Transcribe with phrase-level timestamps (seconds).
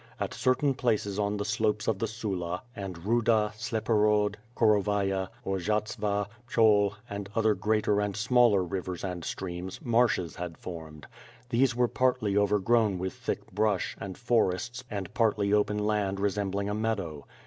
[0.19, 6.25] At certain places on the slopes of the Sula, and Ruda, Sleporod, Koro vaya, Orjavtsa,
[6.49, 11.05] Pshol, and other greater and smaller rivers and streams, marshes had formed.
[11.49, 16.31] These were partly over grown with thick brush, and forests, and partly open land re
[16.31, 17.27] sembling a meadow.